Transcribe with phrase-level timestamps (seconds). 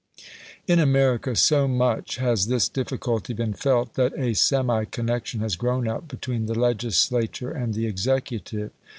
[0.65, 5.87] In America so much has this difficulty been felt that a semi connection has grown
[5.87, 8.71] up between the legislature and the executive.